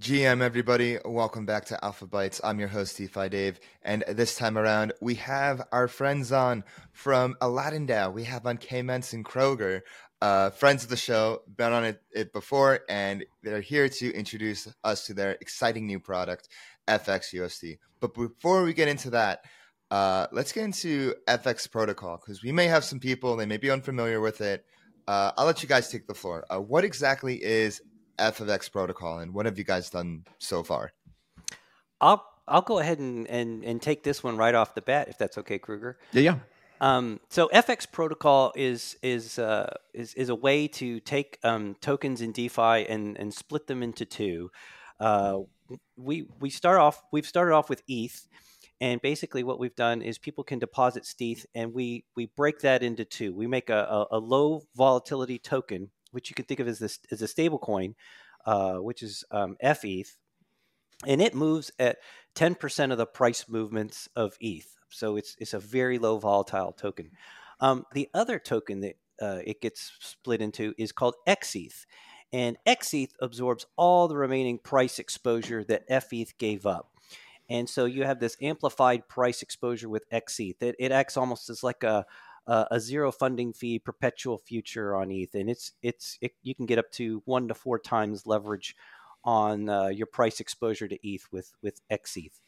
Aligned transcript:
GM, 0.00 0.40
everybody, 0.40 0.98
welcome 1.04 1.44
back 1.44 1.66
to 1.66 1.78
AlphaBytes. 1.82 2.40
I'm 2.42 2.58
your 2.58 2.68
host, 2.68 2.96
DeFi 2.96 3.28
Dave, 3.28 3.60
and 3.82 4.02
this 4.08 4.34
time 4.34 4.56
around, 4.56 4.94
we 5.02 5.16
have 5.16 5.68
our 5.70 5.86
friends 5.86 6.32
on 6.32 6.64
from 6.92 7.36
Aladdin 7.42 7.86
DAO. 7.86 8.10
We 8.10 8.24
have 8.24 8.46
on 8.46 8.56
K 8.56 8.78
and 8.80 8.88
Crouguer, 9.24 9.82
uh, 10.22 10.48
friends 10.50 10.82
of 10.82 10.88
the 10.88 10.96
show, 10.96 11.42
been 11.46 11.74
on 11.74 11.84
it, 11.84 12.02
it 12.10 12.32
before, 12.32 12.80
and 12.88 13.26
they're 13.42 13.60
here 13.60 13.88
to 13.90 14.12
introduce 14.14 14.66
us 14.82 15.06
to 15.06 15.14
their 15.14 15.32
exciting 15.42 15.86
new 15.86 16.00
product, 16.00 16.48
FXUSD. 16.88 17.78
But 18.00 18.14
before 18.14 18.64
we 18.64 18.72
get 18.72 18.88
into 18.88 19.10
that, 19.10 19.44
uh, 19.90 20.26
let's 20.32 20.52
get 20.52 20.64
into 20.64 21.14
FX 21.28 21.70
protocol 21.70 22.16
because 22.16 22.42
we 22.42 22.50
may 22.50 22.66
have 22.66 22.82
some 22.82 22.98
people 22.98 23.36
they 23.36 23.46
may 23.46 23.58
be 23.58 23.70
unfamiliar 23.70 24.22
with 24.22 24.40
it. 24.40 24.64
Uh, 25.06 25.32
I'll 25.36 25.46
let 25.46 25.62
you 25.62 25.68
guys 25.68 25.90
take 25.90 26.06
the 26.06 26.14
floor. 26.14 26.46
Uh, 26.50 26.60
what 26.60 26.82
exactly 26.82 27.42
is 27.42 27.82
FX 28.18 28.70
protocol, 28.70 29.18
and 29.18 29.34
what 29.34 29.46
have 29.46 29.58
you 29.58 29.64
guys 29.64 29.90
done 29.90 30.24
so 30.38 30.62
far? 30.62 30.92
I'll 32.00 32.24
I'll 32.48 32.62
go 32.62 32.78
ahead 32.80 32.98
and, 32.98 33.26
and, 33.28 33.64
and 33.64 33.80
take 33.80 34.02
this 34.02 34.22
one 34.22 34.36
right 34.36 34.54
off 34.54 34.74
the 34.74 34.82
bat, 34.82 35.08
if 35.08 35.16
that's 35.16 35.38
okay, 35.38 35.58
Crouguer. 35.58 35.94
Yeah, 36.12 36.20
yeah. 36.20 36.38
Um, 36.80 37.20
so 37.28 37.48
FX 37.54 37.90
protocol 37.90 38.52
is 38.56 38.96
is 39.02 39.38
uh, 39.38 39.72
is 39.94 40.14
is 40.14 40.28
a 40.28 40.34
way 40.34 40.66
to 40.66 40.98
take 40.98 41.38
um, 41.44 41.76
tokens 41.80 42.20
in 42.20 42.32
DeFi 42.32 42.88
and 42.88 43.16
and 43.16 43.32
split 43.32 43.68
them 43.68 43.84
into 43.84 44.04
two. 44.04 44.50
Uh, 44.98 45.38
we 45.96 46.26
we 46.40 46.50
start 46.50 46.78
off 46.78 47.00
we've 47.12 47.26
started 47.26 47.54
off 47.54 47.70
with 47.70 47.84
ETH, 47.86 48.26
and 48.80 49.00
basically 49.00 49.44
what 49.44 49.60
we've 49.60 49.76
done 49.76 50.02
is 50.02 50.18
people 50.18 50.42
can 50.42 50.58
deposit 50.58 51.06
ETH, 51.20 51.46
and 51.54 51.72
we 51.72 52.04
we 52.16 52.26
break 52.26 52.58
that 52.62 52.82
into 52.82 53.04
two. 53.04 53.32
We 53.32 53.46
make 53.46 53.70
a, 53.70 54.06
a, 54.10 54.16
a 54.16 54.18
low 54.18 54.64
volatility 54.74 55.38
token 55.38 55.90
which 56.12 56.30
you 56.30 56.34
can 56.34 56.44
think 56.44 56.60
of 56.60 56.68
as 56.68 56.78
this 56.78 57.00
as 57.10 57.20
a 57.22 57.28
stable 57.28 57.58
coin, 57.58 57.94
uh, 58.46 58.76
which 58.76 59.02
is 59.02 59.24
um, 59.30 59.56
FETH, 59.60 60.16
and 61.06 61.20
it 61.20 61.34
moves 61.34 61.70
at 61.78 61.98
10% 62.34 62.92
of 62.92 62.98
the 62.98 63.06
price 63.06 63.46
movements 63.48 64.08
of 64.14 64.36
ETH. 64.40 64.76
So 64.88 65.16
it's 65.16 65.36
it's 65.38 65.54
a 65.54 65.58
very 65.58 65.98
low 65.98 66.18
volatile 66.18 66.72
token. 66.72 67.10
Um, 67.60 67.86
the 67.92 68.08
other 68.14 68.38
token 68.38 68.80
that 68.80 68.96
uh, 69.20 69.40
it 69.44 69.60
gets 69.60 69.92
split 70.00 70.40
into 70.40 70.74
is 70.78 70.92
called 70.92 71.14
XETH, 71.26 71.86
and 72.32 72.56
XETH 72.66 73.12
absorbs 73.20 73.66
all 73.76 74.08
the 74.08 74.16
remaining 74.16 74.58
price 74.58 74.98
exposure 74.98 75.64
that 75.64 75.88
FETH 75.88 76.38
gave 76.38 76.66
up. 76.66 76.90
And 77.48 77.68
so 77.68 77.84
you 77.84 78.04
have 78.04 78.20
this 78.20 78.36
amplified 78.40 79.08
price 79.08 79.42
exposure 79.42 79.88
with 79.88 80.08
XETH. 80.10 80.62
It, 80.62 80.76
it 80.78 80.92
acts 80.92 81.16
almost 81.16 81.50
as 81.50 81.62
like 81.62 81.82
a 81.82 82.06
uh, 82.46 82.64
a 82.70 82.80
zero 82.80 83.12
funding 83.12 83.52
fee 83.52 83.78
perpetual 83.78 84.38
future 84.38 84.94
on 84.94 85.10
ETH, 85.10 85.34
and 85.34 85.48
it's 85.48 85.72
it's 85.82 86.18
it, 86.20 86.32
you 86.42 86.54
can 86.54 86.66
get 86.66 86.78
up 86.78 86.90
to 86.92 87.22
one 87.24 87.48
to 87.48 87.54
four 87.54 87.78
times 87.78 88.26
leverage 88.26 88.76
on 89.24 89.68
uh, 89.68 89.86
your 89.86 90.06
price 90.06 90.40
exposure 90.40 90.88
to 90.88 90.98
ETH 91.06 91.26
with 91.32 91.52
with 91.62 91.80
XETH. 91.90 92.40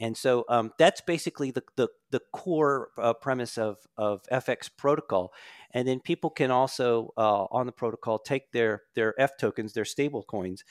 And 0.00 0.16
so 0.16 0.44
um, 0.48 0.72
that's 0.78 1.00
basically 1.00 1.50
the, 1.50 1.64
the, 1.76 1.88
the 2.10 2.20
core 2.32 2.90
uh, 2.98 3.14
premise 3.14 3.58
of, 3.58 3.78
of 3.96 4.22
FX 4.30 4.70
protocol. 4.76 5.32
And 5.72 5.88
then 5.88 5.98
people 6.00 6.30
can 6.30 6.50
also, 6.50 7.12
uh, 7.16 7.46
on 7.50 7.66
the 7.66 7.72
protocol, 7.72 8.18
take 8.20 8.52
their, 8.52 8.82
their 8.94 9.20
F 9.20 9.36
tokens, 9.36 9.72
their 9.72 9.84
stable 9.84 10.22
coins 10.22 10.62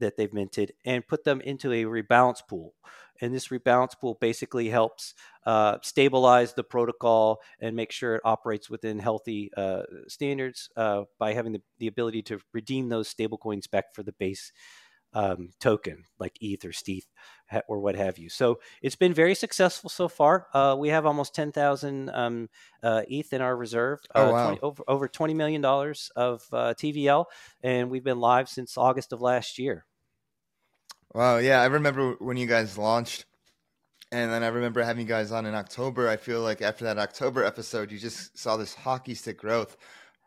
that 0.00 0.16
they've 0.16 0.32
minted, 0.32 0.72
and 0.84 1.06
put 1.06 1.24
them 1.24 1.40
into 1.40 1.72
a 1.72 1.84
rebalance 1.84 2.40
pool. 2.48 2.74
And 3.20 3.32
this 3.32 3.48
rebalance 3.48 3.98
pool 3.98 4.18
basically 4.20 4.68
helps 4.68 5.14
uh, 5.46 5.78
stabilize 5.82 6.54
the 6.54 6.64
protocol 6.64 7.40
and 7.60 7.76
make 7.76 7.92
sure 7.92 8.16
it 8.16 8.22
operates 8.24 8.68
within 8.68 8.98
healthy 8.98 9.50
uh, 9.56 9.82
standards 10.08 10.68
uh, 10.76 11.02
by 11.18 11.32
having 11.32 11.52
the, 11.52 11.62
the 11.78 11.86
ability 11.86 12.22
to 12.22 12.40
redeem 12.52 12.88
those 12.88 13.12
stablecoins 13.12 13.70
back 13.70 13.94
for 13.94 14.02
the 14.02 14.12
base 14.12 14.52
um, 15.14 15.50
token 15.60 16.04
like 16.18 16.36
ETH 16.40 16.64
or 16.64 16.72
STETH 16.72 17.06
or 17.68 17.78
what 17.78 17.94
have 17.94 18.18
you. 18.18 18.28
So 18.28 18.60
it's 18.82 18.96
been 18.96 19.14
very 19.14 19.34
successful 19.34 19.90
so 19.90 20.08
far. 20.08 20.46
Uh, 20.52 20.76
we 20.78 20.88
have 20.88 21.06
almost 21.06 21.34
10,000 21.34 22.10
um, 22.10 22.48
uh, 22.82 23.02
ETH 23.08 23.32
in 23.32 23.40
our 23.40 23.56
reserve. 23.56 24.00
Oh, 24.14 24.28
uh, 24.28 24.32
wow. 24.32 24.46
20, 24.46 24.60
over, 24.62 24.84
over 24.88 25.08
$20 25.08 25.34
million 25.34 25.64
of 25.64 26.42
uh, 26.52 26.74
TVL. 26.74 27.26
And 27.62 27.90
we've 27.90 28.04
been 28.04 28.20
live 28.20 28.48
since 28.48 28.76
August 28.76 29.12
of 29.12 29.20
last 29.20 29.58
year. 29.58 29.84
Wow, 31.14 31.38
yeah, 31.38 31.62
I 31.62 31.66
remember 31.66 32.16
when 32.18 32.36
you 32.36 32.48
guys 32.48 32.76
launched, 32.76 33.24
and 34.10 34.32
then 34.32 34.42
I 34.42 34.48
remember 34.48 34.82
having 34.82 35.02
you 35.02 35.08
guys 35.08 35.30
on 35.30 35.46
in 35.46 35.54
October. 35.54 36.08
I 36.08 36.16
feel 36.16 36.40
like 36.40 36.60
after 36.60 36.84
that 36.86 36.98
October 36.98 37.44
episode, 37.44 37.92
you 37.92 38.00
just 38.00 38.36
saw 38.36 38.56
this 38.56 38.74
hockey 38.74 39.14
stick 39.14 39.38
growth 39.38 39.76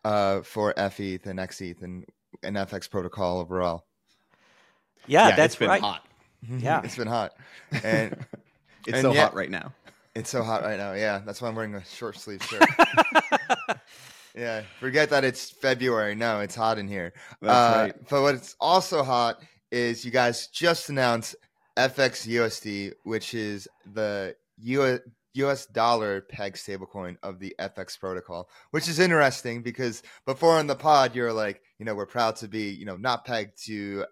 uh, 0.05 0.43
for 0.43 0.73
FETH 0.77 1.25
and 1.25 1.39
XETH 1.39 1.83
and, 1.83 2.05
and 2.41 2.55
FX 2.55 2.89
protocol 2.89 3.39
overall. 3.39 3.85
Yeah, 5.07 5.27
yeah 5.27 5.35
that's 5.35 5.55
it's 5.55 5.59
been 5.59 5.67
right. 5.67 5.81
hot. 5.81 6.06
Yeah, 6.47 6.81
it's 6.83 6.95
been 6.95 7.07
hot, 7.07 7.33
and 7.83 8.13
it's 8.87 8.97
and 8.97 9.01
so 9.01 9.13
yeah, 9.13 9.23
hot 9.23 9.35
right 9.35 9.49
now. 9.49 9.73
It's 10.15 10.29
so 10.29 10.43
hot 10.43 10.63
right 10.63 10.77
now. 10.77 10.93
Yeah, 10.93 11.21
that's 11.25 11.41
why 11.41 11.47
I'm 11.47 11.55
wearing 11.55 11.75
a 11.75 11.85
short 11.85 12.17
sleeve 12.17 12.41
shirt. 12.43 12.63
yeah, 14.35 14.63
forget 14.79 15.09
that 15.09 15.23
it's 15.23 15.49
February. 15.49 16.15
No, 16.15 16.39
it's 16.39 16.55
hot 16.55 16.77
in 16.77 16.87
here. 16.87 17.13
That's 17.41 17.75
uh, 17.75 17.79
right. 17.79 18.09
But 18.09 18.21
what's 18.21 18.55
also 18.59 19.03
hot 19.03 19.41
is 19.71 20.05
you 20.05 20.11
guys 20.11 20.47
just 20.47 20.89
announced 20.89 21.35
FXUSD, 21.77 22.93
which 23.03 23.33
is 23.33 23.67
the 23.93 24.35
US, 24.63 24.99
US 25.33 25.65
dollar 25.67 26.21
peg 26.21 26.53
stablecoin 26.53 27.17
of 27.21 27.39
the 27.39 27.55
FX 27.59 27.99
protocol, 27.99 28.49
which 28.71 28.87
is 28.87 28.99
interesting 28.99 29.61
because 29.61 30.01
before 30.25 30.59
in 30.59 30.67
the 30.67 30.75
pod, 30.75 31.15
you're 31.15 31.33
like, 31.33 31.61
you 31.77 31.85
know, 31.85 31.93
we're 31.93 32.07
proud 32.07 32.35
to 32.37 32.47
be, 32.47 32.71
you 32.71 32.85
know, 32.85 32.97
not 32.97 33.25
pegged 33.25 33.63
to 33.65 34.05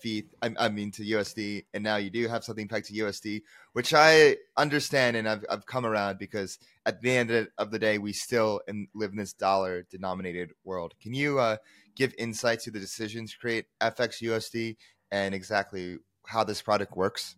FE, 0.00 0.24
I, 0.42 0.50
I, 0.58 0.68
mean 0.68 0.90
to 0.92 1.02
USD, 1.02 1.64
and 1.72 1.84
now 1.84 1.96
you 1.96 2.10
do 2.10 2.26
have 2.26 2.44
something 2.44 2.66
pegged 2.66 2.86
to 2.86 2.94
USD, 2.94 3.42
which 3.72 3.94
I 3.94 4.36
understand 4.56 5.16
and 5.16 5.28
I've, 5.28 5.44
I've 5.48 5.66
come 5.66 5.86
around 5.86 6.18
because 6.18 6.58
at 6.84 7.00
the 7.00 7.10
end 7.10 7.30
of 7.58 7.70
the 7.70 7.78
day, 7.78 7.98
we 7.98 8.12
still 8.12 8.60
in, 8.66 8.88
live 8.94 9.12
in 9.12 9.16
this 9.16 9.32
dollar 9.32 9.86
denominated 9.90 10.50
world. 10.64 10.94
Can 11.00 11.14
you 11.14 11.38
uh, 11.38 11.56
give 11.94 12.14
insight 12.18 12.60
to 12.60 12.70
the 12.70 12.80
decision 12.80 13.26
to 13.26 13.38
create 13.38 13.66
FX 13.80 14.22
USD 14.22 14.76
and 15.12 15.34
exactly 15.34 15.98
how 16.26 16.42
this 16.44 16.60
product 16.60 16.96
works? 16.96 17.36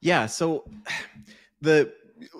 Yeah, 0.00 0.26
so 0.26 0.68
the 1.60 1.92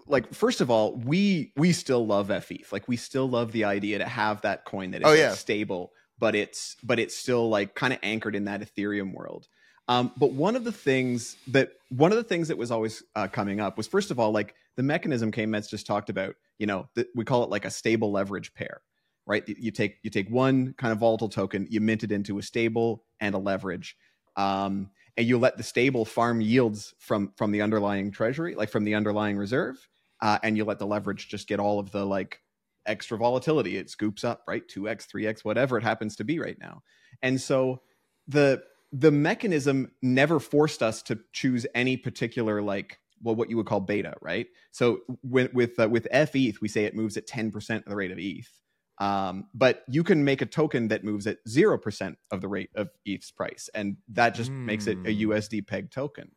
like 0.07 0.33
first 0.35 0.61
of 0.61 0.71
all, 0.71 0.97
we 0.97 1.53
we 1.57 1.73
still 1.73 2.07
love 2.07 2.29
FETH. 2.29 2.73
Like 2.73 2.89
we 2.89 2.97
still 2.97 3.29
love 3.29 3.53
the 3.53 3.65
idea 3.65 3.99
to 3.99 4.05
have 4.05 4.41
that 4.43 4.65
coin 4.65 4.91
that 4.93 5.03
is 5.03 5.09
oh, 5.09 5.13
yeah. 5.13 5.33
stable, 5.33 5.93
but 6.25 6.35
it's 6.35 6.79
but 6.83 6.99
it's 6.99 7.15
still 7.15 7.51
like 7.51 7.75
kind 7.75 7.93
of 7.93 7.99
anchored 8.03 8.35
in 8.35 8.47
that 8.47 8.63
Ethereum 8.63 9.13
world. 9.13 9.47
Um, 9.89 10.11
but 10.17 10.33
one 10.33 10.57
of 10.57 10.65
the 10.65 10.73
things 10.73 11.37
that 11.49 11.73
one 11.91 12.13
of 12.13 12.17
the 12.17 12.25
things 12.25 12.49
that 12.49 12.57
was 12.57 12.71
always 12.71 13.03
uh, 13.15 13.29
coming 13.29 13.61
up 13.61 13.77
was 13.77 13.87
first 13.87 14.11
of 14.11 14.19
all 14.19 14.33
like 14.33 14.55
the 14.77 14.83
mechanism 14.83 15.31
Kmets 15.31 15.69
just 15.69 15.87
talked 15.87 16.09
about. 16.09 16.35
You 16.57 16.67
know, 16.67 16.89
the, 16.95 17.07
we 17.15 17.27
call 17.27 17.45
it 17.45 17.51
like 17.51 17.67
a 17.67 17.71
stable 17.71 18.11
leverage 18.11 18.55
pair 18.55 18.81
right? 19.27 19.47
You 19.47 19.71
take 19.71 19.99
you 20.03 20.09
take 20.09 20.31
one 20.31 20.75
kind 20.79 20.93
of 20.93 20.99
volatile 20.99 21.29
token, 21.29 21.67
you 21.69 21.83
mint 21.83 22.05
it 22.05 22.13
into 22.13 22.39
a 22.39 22.43
stable 22.43 23.05
and 23.21 23.35
a 23.35 23.39
leverage, 23.39 23.97
um, 24.37 24.91
and 25.19 25.27
you 25.27 25.39
let 25.39 25.59
the 25.59 25.63
stable 25.63 26.07
farm 26.07 26.41
yields 26.41 26.95
from 26.99 27.33
from 27.37 27.51
the 27.51 27.61
underlying 27.61 28.11
treasury, 28.11 28.55
like 28.55 28.71
from 28.71 28.85
the 28.85 28.95
underlying 28.95 29.37
reserve, 29.37 29.77
uh, 30.23 30.39
and 30.43 30.57
you 30.57 30.65
let 30.65 30.79
the 30.79 30.87
leverage 30.87 31.29
just 31.29 31.49
get 31.49 31.61
all 31.61 31.79
of 31.79 31.91
the 31.91 32.05
like 32.07 32.41
extra 32.87 33.19
volatility. 33.19 33.77
It 33.77 33.91
scoops 33.91 34.25
up, 34.25 34.43
right? 34.47 34.67
Two 34.67 34.89
x, 34.89 35.07
three 35.07 35.27
x, 35.27 35.45
whatever 35.45 35.79
it 35.79 35.83
happens 35.83 36.17
to 36.17 36.25
be 36.25 36.39
right 36.39 36.59
now, 36.61 36.83
and 37.23 37.41
so 37.41 37.81
the 38.29 38.63
the 38.93 39.11
mechanism 39.11 39.91
never 40.03 40.39
forced 40.39 40.83
us 40.83 41.03
to 41.03 41.19
choose 41.33 41.67
any 41.75 41.97
particular 41.97 42.63
like 42.63 43.01
well 43.23 43.35
what 43.35 43.51
you 43.51 43.57
would 43.57 43.67
call 43.67 43.81
beta 43.81 44.15
right 44.23 44.47
so 44.71 45.01
with 45.23 45.53
with 45.53 45.79
uh, 45.81 45.89
with 45.89 46.07
feth 46.13 46.61
we 46.61 46.69
say 46.69 46.85
it 46.85 46.95
moves 46.95 47.17
at 47.17 47.27
10% 47.27 47.77
of 47.79 47.85
the 47.87 47.97
rate 47.97 48.13
of 48.13 48.19
eth 48.19 48.61
um, 48.99 49.47
but 49.55 49.83
you 49.89 50.05
can 50.05 50.25
make 50.25 50.41
a 50.43 50.47
token 50.47 50.89
that 50.89 51.05
moves 51.05 51.27
at 51.27 51.45
0% 51.47 52.15
of 52.31 52.41
the 52.41 52.49
rate 52.49 52.71
of 52.75 52.91
ETH's 53.07 53.31
price. 53.31 53.69
And 53.75 53.97
that 54.09 54.35
just 54.35 54.51
mm. 54.51 54.65
makes 54.65 54.87
it 54.87 54.99
a 55.05 55.13
hmm. 55.13 55.31
USD 55.31 55.67
peg 55.67 55.91
token. 55.91 56.31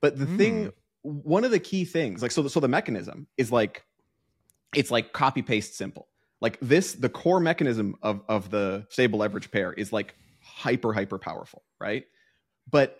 But 0.00 0.18
the 0.18 0.24
mm. 0.24 0.36
thing, 0.38 0.64
hmm. 0.64 1.10
one 1.10 1.44
of 1.44 1.50
the 1.50 1.58
key 1.58 1.84
things, 1.84 2.22
like, 2.22 2.30
so, 2.30 2.46
so 2.48 2.60
the 2.60 2.68
mechanism 2.68 3.26
is 3.36 3.52
like, 3.52 3.84
it's 4.74 4.90
like 4.90 5.12
copy 5.12 5.42
paste 5.42 5.76
simple. 5.76 6.08
Like 6.40 6.58
this, 6.60 6.92
the 6.92 7.08
core 7.08 7.40
mechanism 7.40 7.96
of, 8.02 8.22
of 8.28 8.50
the 8.50 8.86
stable 8.90 9.18
leverage 9.18 9.50
pair 9.50 9.72
is 9.72 9.92
like 9.92 10.14
hyper, 10.40 10.92
hyper 10.92 11.18
powerful, 11.18 11.64
right? 11.80 12.04
But 12.70 12.98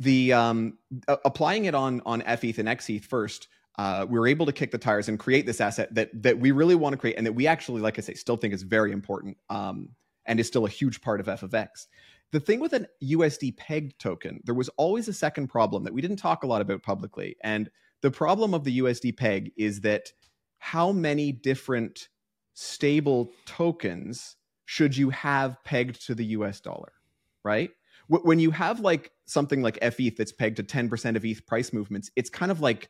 the 0.00 0.32
um, 0.32 0.78
applying 1.24 1.64
it 1.64 1.74
on 1.74 2.00
on 2.06 2.22
FETH 2.22 2.58
and 2.58 2.68
XETH 2.68 3.04
first 3.04 3.48
uh, 3.78 4.04
we 4.08 4.18
were 4.18 4.26
able 4.26 4.44
to 4.44 4.52
kick 4.52 4.72
the 4.72 4.78
tires 4.78 5.08
and 5.08 5.18
create 5.18 5.46
this 5.46 5.60
asset 5.60 5.94
that 5.94 6.10
that 6.22 6.38
we 6.38 6.50
really 6.50 6.74
want 6.74 6.92
to 6.92 6.96
create 6.96 7.16
and 7.16 7.24
that 7.24 7.32
we 7.32 7.46
actually, 7.46 7.80
like 7.80 7.96
I 7.96 8.02
say, 8.02 8.14
still 8.14 8.36
think 8.36 8.52
is 8.52 8.62
very 8.62 8.90
important 8.90 9.36
um, 9.48 9.90
and 10.26 10.40
is 10.40 10.48
still 10.48 10.66
a 10.66 10.70
huge 10.70 11.00
part 11.00 11.20
of 11.20 11.28
f 11.28 11.44
of 11.44 11.54
x. 11.54 11.86
The 12.32 12.40
thing 12.40 12.60
with 12.60 12.72
an 12.72 12.86
USD 13.02 13.56
pegged 13.56 13.98
token, 14.00 14.40
there 14.44 14.54
was 14.54 14.68
always 14.70 15.08
a 15.08 15.12
second 15.12 15.46
problem 15.46 15.84
that 15.84 15.94
we 15.94 16.02
didn't 16.02 16.18
talk 16.18 16.42
a 16.42 16.46
lot 16.46 16.60
about 16.60 16.82
publicly. 16.82 17.36
And 17.42 17.70
the 18.02 18.10
problem 18.10 18.52
of 18.52 18.64
the 18.64 18.80
USD 18.80 19.16
peg 19.16 19.52
is 19.56 19.80
that 19.82 20.12
how 20.58 20.92
many 20.92 21.32
different 21.32 22.08
stable 22.54 23.30
tokens 23.46 24.36
should 24.64 24.96
you 24.96 25.10
have 25.10 25.56
pegged 25.64 26.06
to 26.06 26.14
the 26.14 26.24
US 26.26 26.60
dollar, 26.60 26.92
right? 27.44 27.70
when 28.08 28.38
you 28.38 28.50
have 28.50 28.80
like 28.80 29.12
something 29.26 29.60
like 29.62 29.78
FETH 29.80 30.16
that's 30.16 30.32
pegged 30.32 30.56
to 30.56 30.62
10% 30.62 31.16
of 31.16 31.24
ETH 31.24 31.46
price 31.46 31.72
movements, 31.72 32.10
it's 32.16 32.30
kind 32.30 32.50
of 32.50 32.60
like 32.60 32.88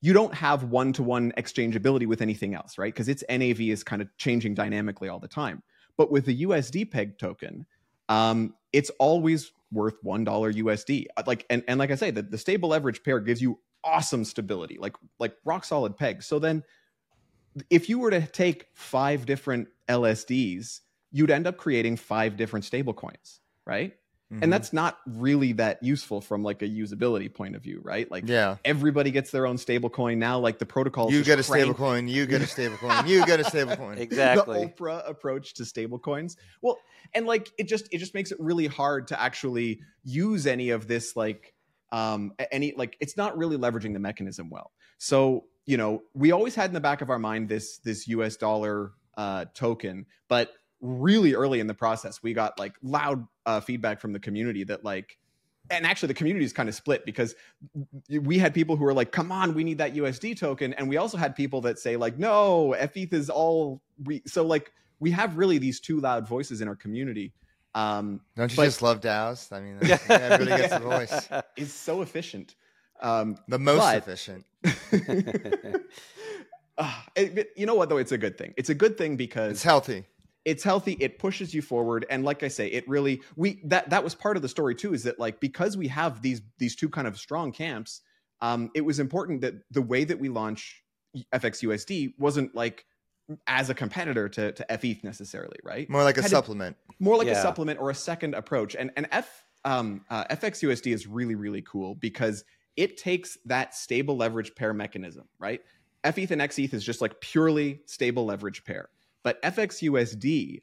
you 0.00 0.12
don't 0.12 0.34
have 0.34 0.64
one 0.64 0.92
to 0.94 1.02
one 1.02 1.32
exchangeability 1.38 2.06
with 2.06 2.20
anything 2.20 2.54
else, 2.54 2.76
right? 2.76 2.92
Because 2.92 3.08
its 3.08 3.24
NAV 3.28 3.60
is 3.60 3.84
kind 3.84 4.02
of 4.02 4.08
changing 4.18 4.54
dynamically 4.54 5.08
all 5.08 5.20
the 5.20 5.28
time. 5.28 5.62
But 5.96 6.10
with 6.10 6.26
the 6.26 6.42
USD 6.42 6.90
peg 6.90 7.18
token, 7.18 7.66
um, 8.08 8.54
it's 8.72 8.90
always 8.98 9.52
worth 9.72 9.94
one 10.02 10.24
dollar 10.24 10.52
USD. 10.52 11.06
Like 11.26 11.46
and, 11.48 11.62
and 11.68 11.78
like 11.78 11.90
I 11.90 11.94
say, 11.94 12.10
the, 12.10 12.22
the 12.22 12.36
stable 12.36 12.70
leverage 12.70 13.02
pair 13.02 13.20
gives 13.20 13.40
you 13.40 13.60
awesome 13.84 14.24
stability, 14.24 14.78
like 14.78 14.94
like 15.18 15.36
rock 15.44 15.64
solid 15.64 15.96
pegs. 15.96 16.26
So 16.26 16.38
then 16.38 16.64
if 17.70 17.88
you 17.88 17.98
were 17.98 18.10
to 18.10 18.26
take 18.26 18.66
five 18.74 19.26
different 19.26 19.68
LSDs, 19.88 20.80
you'd 21.12 21.30
end 21.30 21.46
up 21.46 21.56
creating 21.56 21.96
five 21.96 22.36
different 22.36 22.64
stable 22.64 22.94
coins, 22.94 23.40
right? 23.66 23.94
Mm-hmm. 24.32 24.42
And 24.42 24.52
that's 24.52 24.72
not 24.72 24.98
really 25.06 25.52
that 25.52 25.82
useful 25.82 26.20
from 26.20 26.42
like 26.42 26.62
a 26.62 26.68
usability 26.68 27.32
point 27.32 27.54
of 27.54 27.62
view, 27.62 27.80
right? 27.84 28.10
Like 28.10 28.26
yeah. 28.26 28.56
everybody 28.64 29.10
gets 29.10 29.30
their 29.30 29.46
own 29.46 29.58
stable 29.58 29.90
coin 29.90 30.18
now. 30.18 30.38
Like 30.38 30.58
the 30.58 30.66
protocol, 30.66 31.12
you 31.12 31.22
get 31.22 31.38
a 31.38 31.42
stable 31.42 31.74
coin, 31.74 32.08
you 32.08 32.26
get 32.26 32.40
a 32.40 32.46
stable 32.46 32.76
coin, 32.78 33.06
you 33.06 33.24
get 33.26 33.38
a 33.38 33.44
stable 33.44 33.76
coin. 33.76 33.98
Exactly. 34.04 34.64
The 34.64 34.70
Oprah 34.70 35.08
approach 35.08 35.54
to 35.54 35.64
stable 35.64 35.98
coins. 35.98 36.36
Well, 36.62 36.78
and 37.14 37.26
like 37.26 37.50
it 37.58 37.68
just 37.68 37.88
it 37.92 37.98
just 37.98 38.14
makes 38.14 38.32
it 38.32 38.40
really 38.40 38.66
hard 38.66 39.08
to 39.08 39.20
actually 39.20 39.80
use 40.02 40.46
any 40.46 40.70
of 40.70 40.88
this 40.88 41.16
like 41.16 41.54
um 41.92 42.32
any 42.50 42.74
like 42.76 42.96
it's 43.00 43.16
not 43.16 43.36
really 43.36 43.56
leveraging 43.56 43.92
the 43.92 44.00
mechanism 44.00 44.50
well. 44.50 44.72
So, 44.98 45.44
you 45.66 45.76
know, 45.76 46.02
we 46.14 46.32
always 46.32 46.54
had 46.54 46.70
in 46.70 46.74
the 46.74 46.80
back 46.80 47.02
of 47.02 47.10
our 47.10 47.18
mind 47.18 47.48
this 47.48 47.78
this 47.78 48.08
US 48.08 48.36
dollar 48.36 48.92
uh 49.16 49.46
token, 49.54 50.06
but 50.28 50.52
really 50.84 51.34
early 51.34 51.60
in 51.60 51.66
the 51.66 51.74
process 51.74 52.22
we 52.22 52.34
got 52.34 52.58
like 52.58 52.74
loud 52.82 53.26
uh, 53.46 53.58
feedback 53.58 54.00
from 54.00 54.12
the 54.12 54.18
community 54.18 54.64
that 54.64 54.84
like 54.84 55.16
and 55.70 55.86
actually 55.86 56.08
the 56.08 56.14
community 56.14 56.44
is 56.44 56.52
kind 56.52 56.68
of 56.68 56.74
split 56.74 57.06
because 57.06 57.34
we 58.10 58.38
had 58.38 58.52
people 58.52 58.76
who 58.76 58.84
were 58.84 58.92
like 58.92 59.10
come 59.10 59.32
on 59.32 59.54
we 59.54 59.64
need 59.64 59.78
that 59.78 59.94
usd 59.94 60.38
token 60.38 60.74
and 60.74 60.86
we 60.86 60.98
also 60.98 61.16
had 61.16 61.34
people 61.34 61.62
that 61.62 61.78
say 61.78 61.96
like 61.96 62.18
no 62.18 62.76
feth 62.78 63.14
is 63.14 63.30
all 63.30 63.80
we 64.04 64.22
so 64.26 64.44
like 64.44 64.72
we 65.00 65.10
have 65.10 65.38
really 65.38 65.56
these 65.56 65.80
two 65.80 66.00
loud 66.00 66.28
voices 66.28 66.60
in 66.60 66.68
our 66.68 66.76
community 66.76 67.32
um 67.74 68.20
don't 68.36 68.50
you 68.52 68.56
but, 68.56 68.64
just 68.64 68.82
love 68.82 69.00
daos 69.00 69.52
i 69.52 69.60
mean 69.60 69.78
everybody 70.08 70.62
gets 70.62 70.74
a 70.74 70.78
voice. 70.78 71.28
It's 71.56 71.72
so 71.72 72.02
efficient. 72.02 72.54
Um 73.00 73.36
the 73.48 73.58
most 73.58 73.80
but, 73.80 73.96
efficient. 73.98 74.44
Uh, 76.76 76.92
it, 77.14 77.50
you 77.56 77.66
know 77.66 77.76
what 77.76 77.88
though? 77.88 77.98
It's 77.98 78.10
a 78.10 78.18
good 78.18 78.36
thing. 78.36 78.52
It's 78.56 78.68
a 78.68 78.74
good 78.74 78.98
thing 78.98 79.16
because 79.16 79.52
it's 79.52 79.62
healthy. 79.62 80.04
It's 80.44 80.62
healthy. 80.62 80.96
It 80.98 81.18
pushes 81.18 81.54
you 81.54 81.62
forward. 81.62 82.04
And 82.10 82.24
like 82.24 82.42
i 82.42 82.48
say 82.48 82.66
it 82.68 82.88
really 82.88 83.22
we 83.36 83.60
that 83.64 83.90
that 83.90 84.02
was 84.02 84.14
part 84.14 84.36
of 84.36 84.42
the 84.42 84.48
story 84.48 84.74
too 84.74 84.92
is 84.94 85.04
that 85.04 85.18
like 85.18 85.40
because 85.40 85.76
we 85.76 85.88
have 85.88 86.20
these 86.22 86.42
these 86.58 86.74
two 86.74 86.88
kind 86.88 87.06
of 87.06 87.16
strong 87.16 87.52
camps 87.52 88.00
um 88.40 88.70
it 88.74 88.80
was 88.80 88.98
important 88.98 89.40
that 89.42 89.54
the 89.70 89.82
way 89.82 90.04
that 90.04 90.18
we 90.18 90.28
launch 90.28 90.82
fxusd 91.32 92.12
wasn't 92.18 92.54
like 92.54 92.84
as 93.46 93.70
a 93.70 93.74
competitor 93.74 94.28
to 94.28 94.52
to 94.52 94.66
feth 94.78 95.02
necessarily 95.02 95.58
right? 95.64 95.88
More 95.88 96.04
like 96.04 96.18
a 96.18 96.22
Had 96.22 96.30
supplement. 96.30 96.76
More 96.98 97.16
like 97.16 97.26
yeah. 97.26 97.38
a 97.38 97.42
supplement 97.42 97.80
or 97.80 97.90
a 97.90 97.94
second 97.94 98.34
approach. 98.34 98.74
And 98.74 98.90
and 98.96 99.08
f 99.10 99.44
um 99.64 100.04
uh, 100.10 100.24
fxusd 100.24 100.92
is 100.92 101.06
really 101.06 101.34
really 101.34 101.62
cool 101.62 101.94
because 101.94 102.44
it 102.76 102.96
takes 102.96 103.38
that 103.46 103.74
stable 103.74 104.16
leverage 104.16 104.54
pair 104.54 104.74
mechanism 104.74 105.28
right? 105.38 105.60
Feth 106.04 106.30
and 106.30 106.42
xeth 106.42 106.74
is 106.74 106.84
just 106.84 107.00
like 107.00 107.20
purely 107.20 107.80
stable 107.86 108.26
leverage 108.26 108.64
pair. 108.64 108.88
But 109.24 109.42
FXUSD 109.42 110.62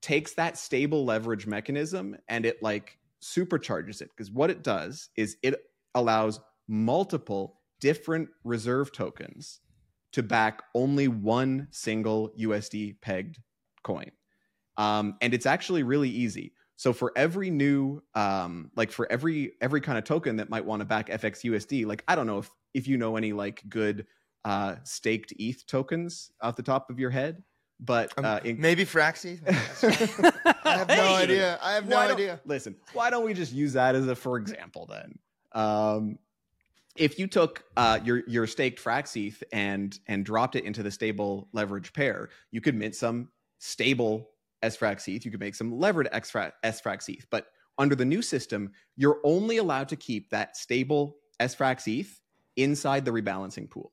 takes 0.00 0.34
that 0.34 0.58
stable 0.58 1.04
leverage 1.04 1.46
mechanism 1.46 2.16
and 2.28 2.44
it 2.44 2.62
like 2.62 2.98
supercharges 3.22 4.02
it. 4.02 4.10
Because 4.14 4.30
what 4.30 4.50
it 4.50 4.62
does 4.62 5.08
is 5.16 5.36
it 5.42 5.54
allows 5.94 6.40
multiple 6.66 7.60
different 7.80 8.28
reserve 8.44 8.92
tokens 8.92 9.60
to 10.12 10.22
back 10.22 10.62
only 10.74 11.08
one 11.08 11.68
single 11.70 12.30
USD 12.38 13.00
pegged 13.00 13.38
coin. 13.82 14.10
Um, 14.76 15.16
and 15.20 15.34
it's 15.34 15.46
actually 15.46 15.82
really 15.82 16.08
easy. 16.08 16.52
So 16.76 16.92
for 16.92 17.12
every 17.16 17.50
new, 17.50 18.00
um, 18.14 18.70
like 18.76 18.92
for 18.92 19.10
every 19.10 19.52
every 19.60 19.80
kind 19.80 19.98
of 19.98 20.04
token 20.04 20.36
that 20.36 20.48
might 20.48 20.64
want 20.64 20.80
to 20.80 20.84
back 20.84 21.08
FXUSD, 21.08 21.86
like 21.86 22.04
I 22.06 22.14
don't 22.14 22.26
know 22.26 22.38
if 22.38 22.50
if 22.72 22.86
you 22.86 22.96
know 22.96 23.16
any 23.16 23.32
like 23.32 23.62
good 23.68 24.06
uh, 24.44 24.76
staked 24.84 25.32
ETH 25.38 25.66
tokens 25.66 26.30
off 26.40 26.54
the 26.54 26.62
top 26.62 26.88
of 26.88 27.00
your 27.00 27.10
head, 27.10 27.42
but 27.80 28.16
um, 28.16 28.24
uh, 28.24 28.38
in- 28.44 28.60
maybe 28.60 28.84
Fraxi. 28.84 29.40
I 30.64 30.78
have 30.78 30.88
no 30.88 30.94
hey, 30.94 31.16
idea. 31.16 31.58
I 31.60 31.72
have 31.72 31.88
no 31.88 31.98
idea. 31.98 32.40
Listen, 32.44 32.76
why 32.92 33.10
don't 33.10 33.24
we 33.24 33.34
just 33.34 33.52
use 33.52 33.72
that 33.72 33.96
as 33.96 34.06
a 34.06 34.14
for 34.14 34.36
example 34.36 34.86
then? 34.86 35.18
Um, 35.52 36.18
if 36.98 37.18
you 37.18 37.26
took 37.26 37.64
uh, 37.76 37.98
your 38.04 38.22
your 38.26 38.46
staked 38.46 38.82
Fraxeth 38.82 39.42
and 39.52 39.98
and 40.06 40.24
dropped 40.24 40.56
it 40.56 40.64
into 40.64 40.82
the 40.82 40.90
stable 40.90 41.48
leverage 41.52 41.92
pair, 41.92 42.28
you 42.50 42.60
could 42.60 42.74
mint 42.74 42.94
some 42.94 43.28
stable 43.58 44.30
sfraxeth. 44.62 45.24
You 45.24 45.30
could 45.30 45.40
make 45.40 45.54
some 45.54 45.78
levered 45.78 46.08
sfraxeth. 46.12 47.24
But 47.30 47.46
under 47.78 47.94
the 47.94 48.04
new 48.04 48.22
system, 48.22 48.72
you're 48.96 49.20
only 49.24 49.58
allowed 49.58 49.88
to 49.90 49.96
keep 49.96 50.30
that 50.30 50.56
stable 50.56 51.16
sfraxeth 51.40 52.18
inside 52.56 53.04
the 53.04 53.12
rebalancing 53.12 53.70
pool. 53.70 53.92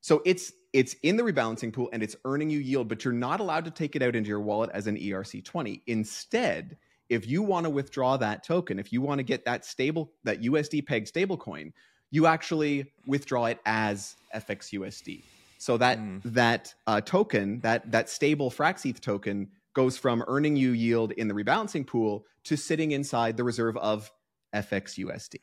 So 0.00 0.22
it's 0.24 0.52
it's 0.72 0.94
in 1.02 1.16
the 1.16 1.22
rebalancing 1.22 1.72
pool 1.72 1.88
and 1.92 2.02
it's 2.02 2.16
earning 2.24 2.50
you 2.50 2.58
yield, 2.58 2.88
but 2.88 3.04
you're 3.04 3.14
not 3.14 3.40
allowed 3.40 3.64
to 3.66 3.70
take 3.70 3.94
it 3.94 4.02
out 4.02 4.16
into 4.16 4.28
your 4.28 4.40
wallet 4.40 4.70
as 4.74 4.86
an 4.86 4.96
ERC20. 4.96 5.82
Instead, 5.86 6.76
if 7.08 7.28
you 7.28 7.42
want 7.42 7.64
to 7.64 7.70
withdraw 7.70 8.16
that 8.16 8.42
token, 8.42 8.78
if 8.78 8.92
you 8.92 9.00
want 9.00 9.18
to 9.18 9.22
get 9.22 9.44
that 9.44 9.64
stable, 9.64 10.12
that 10.24 10.42
USD 10.42 10.84
peg 10.86 11.04
stablecoin, 11.04 11.72
you 12.14 12.26
actually 12.26 12.86
withdraw 13.08 13.46
it 13.46 13.58
as 13.66 14.14
FXUSD. 14.32 15.24
So 15.58 15.76
that 15.78 15.98
mm. 15.98 16.22
that 16.24 16.72
uh, 16.86 17.00
token, 17.00 17.58
that 17.60 17.90
that 17.90 18.08
stable 18.08 18.52
Fraxeth 18.52 19.00
token, 19.00 19.48
goes 19.74 19.98
from 19.98 20.22
earning 20.28 20.54
you 20.54 20.70
yield 20.70 21.10
in 21.12 21.26
the 21.26 21.34
rebalancing 21.34 21.84
pool 21.84 22.24
to 22.44 22.56
sitting 22.56 22.92
inside 22.92 23.36
the 23.36 23.42
reserve 23.42 23.76
of 23.78 24.12
FXUSD. 24.54 25.40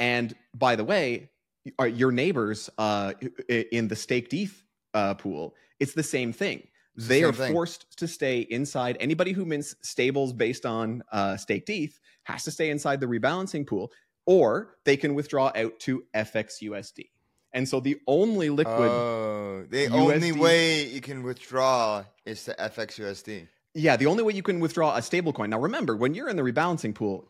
And 0.00 0.34
by 0.52 0.74
the 0.74 0.82
way, 0.82 1.30
your 1.86 2.10
neighbors 2.10 2.68
uh, 2.76 3.12
in 3.48 3.86
the 3.86 3.94
staked 3.94 4.34
ETH 4.34 4.64
uh, 4.94 5.14
pool, 5.14 5.54
it's 5.78 5.92
the 5.92 6.02
same 6.02 6.32
thing. 6.32 6.66
They 6.96 7.22
are 7.22 7.32
thing. 7.32 7.52
forced 7.52 7.96
to 7.98 8.08
stay 8.08 8.40
inside. 8.40 8.96
Anybody 8.98 9.30
who 9.30 9.44
mints 9.44 9.76
stables 9.82 10.32
based 10.32 10.66
on 10.66 11.04
uh, 11.12 11.36
staked 11.36 11.70
ETH 11.70 12.00
has 12.24 12.42
to 12.44 12.50
stay 12.50 12.70
inside 12.70 12.98
the 12.98 13.06
rebalancing 13.06 13.64
pool, 13.64 13.92
or 14.28 14.76
they 14.84 14.94
can 14.94 15.14
withdraw 15.14 15.50
out 15.56 15.80
to 15.80 16.04
FXUSD. 16.14 17.08
And 17.54 17.66
so 17.66 17.80
the 17.80 17.98
only 18.06 18.50
liquid, 18.50 18.90
oh, 18.90 19.64
the 19.70 19.86
USD, 19.86 19.90
only 19.90 20.32
way 20.32 20.86
you 20.86 21.00
can 21.00 21.22
withdraw 21.22 22.04
is 22.26 22.44
to 22.44 22.54
FXUSD. 22.54 23.48
Yeah, 23.72 23.96
the 23.96 24.04
only 24.04 24.22
way 24.22 24.34
you 24.34 24.42
can 24.42 24.60
withdraw 24.60 24.94
a 24.94 25.00
stablecoin. 25.00 25.48
Now, 25.48 25.58
remember, 25.58 25.96
when 25.96 26.12
you're 26.12 26.28
in 26.28 26.36
the 26.36 26.42
rebalancing 26.42 26.94
pool, 26.94 27.26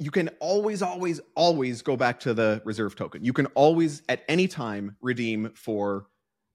you 0.00 0.10
can 0.10 0.28
always, 0.40 0.82
always, 0.82 1.20
always 1.36 1.82
go 1.82 1.96
back 1.96 2.18
to 2.20 2.34
the 2.34 2.60
reserve 2.64 2.96
token. 2.96 3.24
You 3.24 3.32
can 3.32 3.46
always, 3.54 4.02
at 4.08 4.24
any 4.28 4.48
time, 4.48 4.96
redeem 5.00 5.52
for 5.54 6.08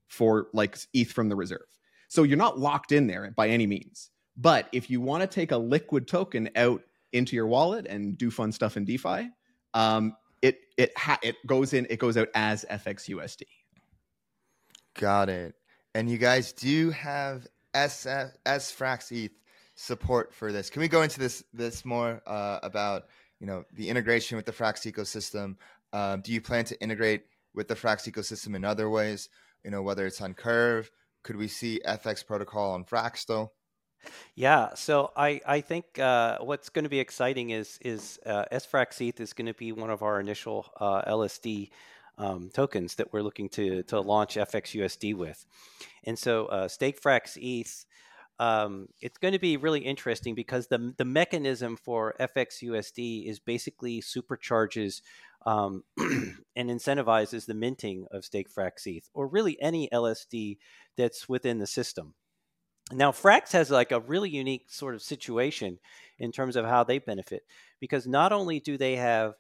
for 0.09 0.47
like 0.51 0.77
ETH 0.93 1.11
from 1.11 1.29
the 1.29 1.37
reserve. 1.37 1.65
So 2.09 2.23
you're 2.23 2.37
not 2.37 2.59
locked 2.59 2.91
in 2.91 3.07
there 3.07 3.33
by 3.35 3.47
any 3.47 3.65
means. 3.65 4.11
But 4.35 4.67
if 4.73 4.89
you 4.89 4.99
want 4.99 5.21
to 5.21 5.27
take 5.27 5.51
a 5.51 5.57
liquid 5.57 6.05
token 6.05 6.49
out 6.57 6.81
into 7.13 7.35
your 7.35 7.47
wallet 7.47 7.87
and 7.87 8.17
do 8.17 8.29
fun 8.29 8.51
stuff 8.51 8.75
in 8.75 8.83
DeFi, 8.83 9.29
um, 9.75 10.15
it 10.41 10.61
it 10.77 10.97
ha- 10.97 11.19
it 11.21 11.35
goes 11.45 11.73
in 11.73 11.85
it 11.91 11.99
goes 11.99 12.17
out 12.17 12.29
as 12.33 12.65
FXUSD. 12.71 13.43
Got 14.99 15.29
it. 15.29 15.53
And 15.93 16.09
you 16.09 16.17
guys 16.17 16.51
do 16.51 16.89
have 16.91 17.47
SF, 17.75 18.31
SFrax 18.45 19.11
ETH 19.11 19.31
support 19.75 20.33
for 20.33 20.51
this. 20.51 20.69
Can 20.69 20.81
we 20.81 20.87
go 20.87 21.03
into 21.03 21.19
this 21.19 21.43
this 21.53 21.85
more 21.85 22.21
uh, 22.25 22.59
about 22.63 23.03
you 23.39 23.47
know 23.47 23.65
the 23.73 23.89
integration 23.89 24.37
with 24.37 24.45
the 24.45 24.51
Frax 24.51 24.91
ecosystem. 24.91 25.57
Um, 25.93 26.21
do 26.21 26.31
you 26.31 26.41
plan 26.41 26.65
to 26.65 26.81
integrate 26.81 27.25
with 27.53 27.67
the 27.67 27.75
Frax 27.75 28.09
ecosystem 28.09 28.55
in 28.55 28.65
other 28.65 28.89
ways? 28.89 29.29
You 29.63 29.71
know, 29.71 29.81
whether 29.81 30.05
it's 30.05 30.21
on 30.21 30.33
Curve, 30.33 30.89
could 31.23 31.35
we 31.35 31.47
see 31.47 31.81
FX 31.85 32.25
protocol 32.25 32.73
on 32.73 32.85
Fraxtal? 32.85 33.49
Yeah, 34.35 34.73
so 34.73 35.11
I 35.15 35.41
I 35.45 35.61
think 35.61 35.99
uh, 35.99 36.39
what's 36.39 36.69
going 36.69 36.83
to 36.83 36.89
be 36.89 36.99
exciting 36.99 37.51
is 37.51 37.79
is 37.81 38.19
uh, 38.25 38.45
SFrax 38.51 39.07
ETH 39.07 39.19
is 39.19 39.33
going 39.33 39.47
to 39.47 39.53
be 39.53 39.71
one 39.71 39.89
of 39.89 40.03
our 40.03 40.19
initial 40.19 40.65
uh, 40.79 41.03
LSD 41.03 41.69
um, 42.17 42.49
tokens 42.53 42.95
that 42.95 43.13
we're 43.13 43.21
looking 43.21 43.49
to 43.49 43.83
to 43.83 43.99
launch 43.99 44.35
FXUSD 44.35 45.15
with, 45.15 45.45
and 46.03 46.17
so 46.17 46.47
uh, 46.47 46.67
StakeFrax 46.67 47.37
ETH 47.37 47.85
um, 48.39 48.87
it's 49.01 49.17
going 49.17 49.31
to 49.31 49.39
be 49.39 49.57
really 49.57 49.81
interesting 49.81 50.35
because 50.35 50.67
the 50.67 50.93
the 50.97 51.05
mechanism 51.05 51.77
for 51.77 52.15
FXUSD 52.19 53.27
is 53.27 53.39
basically 53.39 54.01
supercharges 54.01 55.01
um, 55.45 55.83
and 55.97 56.69
incentivizes 56.69 57.45
the 57.45 57.53
minting 57.53 58.05
of 58.11 58.25
stake 58.25 58.47
ETH 58.57 59.09
or 59.13 59.27
really 59.27 59.61
any 59.61 59.87
LSD 59.93 60.57
that's 60.97 61.29
within 61.29 61.59
the 61.59 61.67
system. 61.67 62.13
Now, 62.91 63.11
Frax 63.11 63.51
has 63.53 63.71
like 63.71 63.91
a 63.91 63.99
really 63.99 64.29
unique 64.29 64.65
sort 64.69 64.95
of 64.95 65.01
situation 65.01 65.79
in 66.19 66.31
terms 66.31 66.55
of 66.55 66.65
how 66.65 66.83
they 66.83 66.99
benefit 66.99 67.43
because 67.79 68.05
not 68.05 68.31
only 68.31 68.59
do 68.59 68.77
they 68.77 68.95
have 68.95 69.35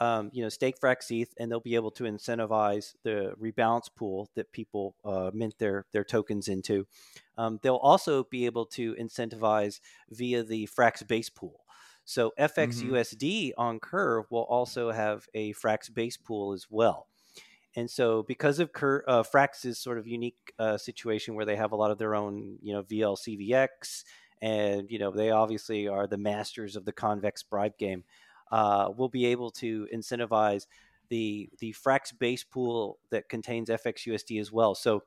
um, 0.00 0.30
you 0.32 0.42
know, 0.42 0.48
stake 0.48 0.80
Frax 0.80 1.10
ETH, 1.10 1.34
and 1.38 1.50
they'll 1.50 1.60
be 1.60 1.74
able 1.74 1.90
to 1.92 2.04
incentivize 2.04 2.94
the 3.02 3.34
rebalance 3.40 3.94
pool 3.94 4.30
that 4.34 4.50
people 4.50 4.96
uh, 5.04 5.30
mint 5.34 5.58
their 5.58 5.84
their 5.92 6.04
tokens 6.04 6.48
into. 6.48 6.86
Um, 7.36 7.60
they'll 7.62 7.76
also 7.76 8.24
be 8.24 8.46
able 8.46 8.64
to 8.66 8.94
incentivize 8.94 9.80
via 10.10 10.42
the 10.42 10.66
Frax 10.66 11.06
base 11.06 11.28
pool. 11.28 11.60
So 12.06 12.32
FXUSD 12.38 13.50
mm-hmm. 13.50 13.60
on 13.60 13.78
Curve 13.78 14.24
will 14.30 14.44
also 14.44 14.90
have 14.90 15.28
a 15.34 15.52
Frax 15.52 15.92
base 15.92 16.16
pool 16.16 16.54
as 16.54 16.66
well. 16.70 17.06
And 17.76 17.88
so, 17.88 18.24
because 18.24 18.58
of 18.58 18.72
Cur- 18.72 19.04
uh, 19.06 19.22
Frax's 19.22 19.78
sort 19.78 19.98
of 19.98 20.06
unique 20.06 20.52
uh, 20.58 20.76
situation 20.76 21.34
where 21.34 21.44
they 21.44 21.56
have 21.56 21.72
a 21.72 21.76
lot 21.76 21.90
of 21.90 21.98
their 21.98 22.14
own, 22.14 22.58
you 22.62 22.72
know, 22.72 22.82
VLCVX, 22.82 24.04
and 24.42 24.90
you 24.90 24.98
know 24.98 25.10
they 25.10 25.30
obviously 25.30 25.86
are 25.86 26.06
the 26.06 26.18
masters 26.18 26.76
of 26.76 26.84
the 26.84 26.92
convex 26.92 27.42
bribe 27.42 27.76
game, 27.78 28.04
uh, 28.50 28.90
we'll 28.96 29.08
be 29.08 29.26
able 29.26 29.50
to 29.50 29.86
incentivize 29.94 30.66
the 31.08 31.50
the 31.58 31.74
Frax 31.74 32.16
base 32.16 32.44
pool 32.44 32.98
that 33.10 33.28
contains 33.28 33.68
FXUSD 33.68 34.40
as 34.40 34.50
well. 34.50 34.74
So 34.74 35.02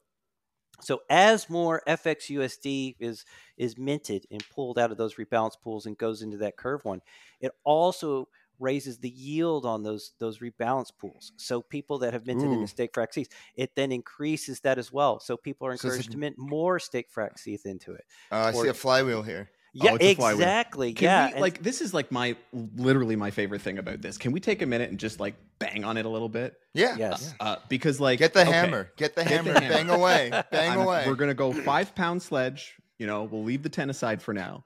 so 0.82 1.02
as 1.10 1.50
more 1.50 1.82
FXUSD 1.88 2.96
is 3.00 3.26
is 3.58 3.78
minted 3.78 4.26
and 4.32 4.44
pulled 4.50 4.80
out 4.80 4.92
of 4.92 4.98
those 4.98 5.16
rebalance 5.16 5.60
pools 5.62 5.86
and 5.86 5.98
goes 5.98 6.22
into 6.22 6.38
that 6.38 6.58
curve 6.58 6.84
one, 6.86 7.02
it 7.40 7.52
also 7.64 8.28
raises 8.60 8.98
the 8.98 9.10
yield 9.10 9.66
on 9.66 9.84
those 9.84 10.12
those 10.20 10.40
rebalance 10.40 10.92
pools. 10.98 11.32
So 11.38 11.62
people 11.62 12.00
that 12.00 12.14
have 12.14 12.26
minted 12.26 12.48
Ooh. 12.48 12.54
in 12.54 12.62
the 12.62 12.68
stake 12.68 12.94
frax 12.94 13.18
ETH, 13.18 13.30
it 13.56 13.76
then 13.76 13.92
increases 13.92 14.60
that 14.62 14.78
as 14.78 14.92
well. 14.92 15.20
So 15.20 15.38
people 15.38 15.68
are 15.68 15.72
encouraged 15.72 16.06
so 16.06 16.12
to 16.12 16.18
mint 16.18 16.38
more 16.38 16.80
stake 16.80 17.14
frax 17.14 17.46
ETH 17.48 17.66
into 17.66 17.94
it. 17.94 18.06
Uh, 18.32 18.36
I 18.36 18.52
see 18.52 18.68
a 18.68 18.74
flywheel 18.74 19.24
here. 19.24 19.50
Yeah, 19.76 19.94
oh, 19.94 19.96
exactly. 19.96 20.94
Can 20.94 21.06
yeah, 21.06 21.34
we, 21.34 21.42
like 21.42 21.64
this 21.64 21.82
is 21.82 21.96
like 21.96 22.12
my 22.12 22.36
literally 22.54 23.16
my 23.16 23.32
favorite 23.32 23.62
thing 23.62 23.80
about 23.80 24.04
this. 24.04 24.20
Can 24.20 24.32
we 24.32 24.40
take 24.40 24.62
a 24.62 24.68
minute 24.68 24.92
and 24.92 25.00
just 25.00 25.20
like 25.20 25.34
bang 25.58 25.84
on 25.84 25.98
it 25.98 26.06
a 26.06 26.10
little 26.10 26.30
bit? 26.30 26.56
Yeah. 26.76 26.96
Yes. 26.96 27.34
Uh, 27.40 27.56
because 27.70 28.00
like 28.00 28.20
get 28.20 28.34
the 28.34 28.42
okay. 28.42 28.52
hammer, 28.52 28.92
get 28.98 29.16
the 29.16 29.24
hammer, 29.24 29.54
get 29.54 29.56
the 29.56 29.62
hammer. 29.62 29.74
bang 29.74 29.90
away, 29.90 30.30
bang 30.52 30.74
I'm, 30.74 30.82
away. 30.82 31.06
We're 31.08 31.16
gonna 31.16 31.34
go 31.34 31.52
five 31.52 31.96
pound 31.96 32.22
sledge. 32.22 32.76
You 33.00 33.08
know, 33.08 33.24
we'll 33.24 33.44
leave 33.44 33.64
the 33.64 33.70
ten 33.70 33.90
aside 33.90 34.22
for 34.22 34.32
now. 34.32 34.64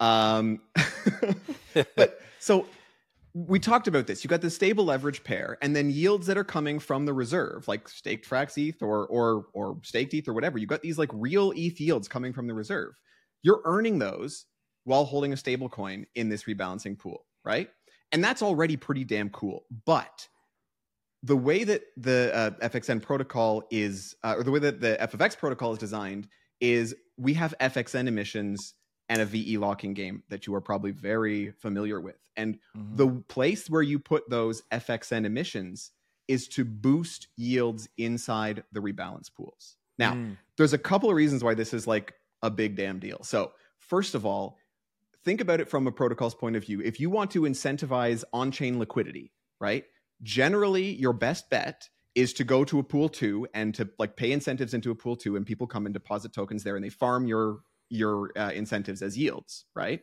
Um, 0.00 0.60
but 1.94 2.22
so 2.38 2.66
we 3.38 3.58
talked 3.58 3.86
about 3.86 4.06
this. 4.06 4.24
You 4.24 4.28
got 4.28 4.40
the 4.40 4.50
stable 4.50 4.86
leverage 4.86 5.22
pair, 5.22 5.58
and 5.60 5.76
then 5.76 5.90
yields 5.90 6.26
that 6.26 6.38
are 6.38 6.44
coming 6.44 6.78
from 6.78 7.04
the 7.04 7.12
reserve, 7.12 7.68
like 7.68 7.88
staked 7.88 8.28
Frax 8.28 8.56
ETH 8.56 8.82
or 8.82 9.06
or 9.06 9.46
or 9.52 9.78
staked 9.82 10.14
ETH 10.14 10.26
or 10.26 10.32
whatever. 10.32 10.58
You 10.58 10.66
got 10.66 10.82
these 10.82 10.98
like 10.98 11.10
real 11.12 11.52
ETH 11.54 11.80
yields 11.80 12.08
coming 12.08 12.32
from 12.32 12.46
the 12.46 12.54
reserve 12.54 12.94
you're 13.46 13.62
earning 13.64 14.00
those 14.00 14.44
while 14.84 15.04
holding 15.04 15.32
a 15.32 15.36
stable 15.36 15.68
coin 15.68 16.04
in 16.16 16.28
this 16.28 16.44
rebalancing 16.44 16.98
pool, 16.98 17.24
right? 17.44 17.68
And 18.10 18.22
that's 18.22 18.42
already 18.42 18.76
pretty 18.76 19.04
damn 19.04 19.30
cool. 19.30 19.64
But 19.84 20.26
the 21.22 21.36
way 21.36 21.62
that 21.62 21.82
the 21.96 22.32
uh, 22.34 22.68
FXN 22.68 23.02
protocol 23.02 23.62
is, 23.70 24.16
uh, 24.24 24.34
or 24.36 24.42
the 24.42 24.50
way 24.50 24.58
that 24.58 24.80
the 24.80 24.98
FFX 25.00 25.38
protocol 25.38 25.72
is 25.72 25.78
designed, 25.78 26.26
is 26.60 26.92
we 27.16 27.34
have 27.34 27.54
FXN 27.60 28.08
emissions 28.08 28.74
and 29.08 29.20
a 29.20 29.26
VE 29.26 29.58
locking 29.58 29.94
game 29.94 30.22
that 30.28 30.46
you 30.46 30.54
are 30.54 30.60
probably 30.60 30.90
very 30.90 31.52
familiar 31.52 32.00
with. 32.00 32.16
And 32.36 32.58
mm-hmm. 32.76 32.96
the 32.96 33.08
place 33.28 33.70
where 33.70 33.82
you 33.82 33.98
put 33.98 34.28
those 34.28 34.62
FXN 34.72 35.24
emissions 35.24 35.92
is 36.28 36.48
to 36.48 36.64
boost 36.64 37.28
yields 37.36 37.88
inside 37.96 38.64
the 38.72 38.80
rebalance 38.80 39.32
pools. 39.32 39.76
Now, 39.98 40.14
mm. 40.14 40.36
there's 40.56 40.72
a 40.72 40.78
couple 40.78 41.08
of 41.08 41.16
reasons 41.16 41.42
why 41.42 41.54
this 41.54 41.72
is 41.72 41.86
like 41.86 42.14
a 42.42 42.50
big 42.50 42.76
damn 42.76 42.98
deal. 42.98 43.22
So, 43.22 43.52
first 43.78 44.14
of 44.14 44.26
all, 44.26 44.58
think 45.24 45.40
about 45.40 45.60
it 45.60 45.68
from 45.68 45.86
a 45.86 45.92
protocol's 45.92 46.34
point 46.34 46.56
of 46.56 46.64
view. 46.64 46.80
If 46.80 47.00
you 47.00 47.10
want 47.10 47.30
to 47.32 47.42
incentivize 47.42 48.24
on 48.32 48.50
chain 48.50 48.78
liquidity, 48.78 49.32
right? 49.60 49.84
Generally, 50.22 50.94
your 50.94 51.12
best 51.12 51.48
bet 51.48 51.88
is 52.14 52.32
to 52.34 52.44
go 52.44 52.64
to 52.64 52.78
a 52.78 52.82
pool 52.82 53.08
two 53.08 53.46
and 53.54 53.74
to 53.74 53.88
like 53.98 54.16
pay 54.16 54.32
incentives 54.32 54.74
into 54.74 54.90
a 54.90 54.94
pool 54.94 55.16
two, 55.16 55.36
and 55.36 55.46
people 55.46 55.66
come 55.66 55.86
and 55.86 55.92
deposit 55.92 56.32
tokens 56.32 56.64
there 56.64 56.76
and 56.76 56.84
they 56.84 56.90
farm 56.90 57.26
your 57.26 57.60
your 57.88 58.30
uh, 58.36 58.50
incentives 58.52 59.02
as 59.02 59.16
yields, 59.16 59.64
right? 59.74 60.00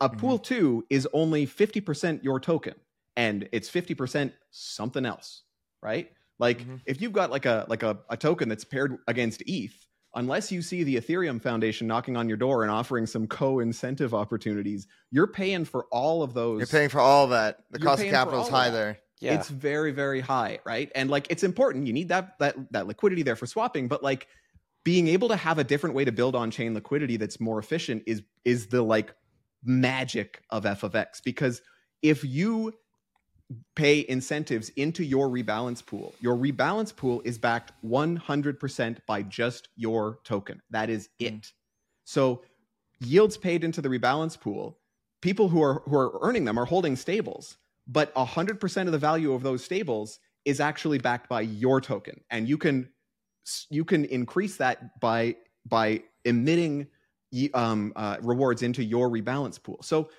A 0.00 0.08
mm-hmm. 0.08 0.18
pool 0.18 0.38
two 0.38 0.84
is 0.90 1.06
only 1.12 1.46
50% 1.46 2.22
your 2.22 2.40
token 2.40 2.74
and 3.16 3.48
it's 3.52 3.70
50% 3.70 4.32
something 4.50 5.04
else, 5.04 5.42
right? 5.82 6.10
Like 6.38 6.60
mm-hmm. 6.60 6.76
if 6.86 7.02
you've 7.02 7.12
got 7.12 7.30
like 7.30 7.44
a 7.44 7.66
like 7.68 7.82
a, 7.82 7.98
a 8.08 8.16
token 8.16 8.48
that's 8.48 8.64
paired 8.64 8.96
against 9.06 9.42
ETH, 9.46 9.74
unless 10.14 10.50
you 10.50 10.62
see 10.62 10.82
the 10.82 10.96
Ethereum 10.96 11.40
Foundation 11.40 11.86
knocking 11.86 12.16
on 12.16 12.28
your 12.28 12.38
door 12.38 12.62
and 12.62 12.72
offering 12.72 13.06
some 13.06 13.26
co-incentive 13.26 14.14
opportunities, 14.14 14.86
you're 15.10 15.26
paying 15.26 15.64
for 15.64 15.84
all 15.92 16.22
of 16.22 16.32
those. 16.34 16.58
You're 16.58 16.66
paying 16.66 16.88
for 16.88 17.00
all 17.00 17.28
that. 17.28 17.58
The 17.70 17.78
cost 17.78 18.02
of 18.02 18.10
capital 18.10 18.42
is 18.42 18.48
high 18.48 18.70
there. 18.70 18.98
Yeah. 19.20 19.34
It's 19.34 19.50
very, 19.50 19.92
very 19.92 20.20
high, 20.20 20.60
right? 20.64 20.90
And 20.94 21.10
like 21.10 21.26
it's 21.28 21.42
important. 21.42 21.86
You 21.86 21.92
need 21.92 22.08
that 22.08 22.38
that 22.38 22.56
that 22.72 22.86
liquidity 22.86 23.22
there 23.22 23.36
for 23.36 23.46
swapping, 23.46 23.86
but 23.86 24.02
like 24.02 24.28
being 24.84 25.08
able 25.08 25.28
to 25.28 25.36
have 25.36 25.58
a 25.58 25.64
different 25.64 25.94
way 25.94 26.04
to 26.04 26.12
build 26.12 26.34
on 26.34 26.50
chain 26.50 26.74
liquidity 26.74 27.16
that's 27.16 27.40
more 27.40 27.58
efficient 27.58 28.02
is 28.06 28.22
is 28.44 28.68
the 28.68 28.82
like 28.82 29.14
magic 29.62 30.42
of 30.50 30.64
f 30.64 30.82
of 30.82 30.94
x 30.94 31.20
because 31.20 31.60
if 32.02 32.24
you 32.24 32.72
pay 33.74 34.04
incentives 34.08 34.68
into 34.70 35.04
your 35.04 35.28
rebalance 35.28 35.84
pool. 35.84 36.14
Your 36.20 36.36
rebalance 36.36 36.94
pool 36.94 37.20
is 37.24 37.38
backed 37.38 37.72
100% 37.84 38.98
by 39.06 39.22
just 39.22 39.68
your 39.76 40.18
token. 40.24 40.62
That 40.70 40.90
is 40.90 41.08
hmm. 41.18 41.26
it. 41.26 41.52
So 42.04 42.42
yields 43.00 43.36
paid 43.36 43.64
into 43.64 43.80
the 43.80 43.88
rebalance 43.88 44.38
pool, 44.38 44.78
people 45.20 45.48
who 45.48 45.62
are 45.62 45.82
who 45.86 45.96
are 45.96 46.18
earning 46.22 46.44
them 46.44 46.58
are 46.58 46.64
holding 46.64 46.96
stables, 46.96 47.56
but 47.86 48.14
100% 48.14 48.86
of 48.86 48.92
the 48.92 48.98
value 48.98 49.32
of 49.32 49.42
those 49.42 49.64
stables 49.64 50.18
is 50.44 50.60
actually 50.60 50.98
backed 50.98 51.28
by 51.28 51.42
your 51.42 51.80
token 51.80 52.20
and 52.30 52.48
you 52.48 52.56
can 52.56 52.88
you 53.70 53.84
can 53.84 54.04
increase 54.06 54.56
that 54.56 55.00
by 55.00 55.36
by 55.66 56.02
emitting 56.24 56.86
um, 57.54 57.92
uh, 57.96 58.16
rewards 58.22 58.62
into 58.62 58.82
your 58.82 59.08
rebalance 59.10 59.62
pool. 59.62 59.78
So 59.82 60.10